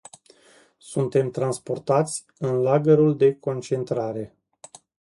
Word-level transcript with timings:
Suntem 0.77 1.29
transportați 1.31 2.25
în 2.37 2.61
lagărul 2.61 3.17
de 3.17 3.35
concentrare. 3.35 4.35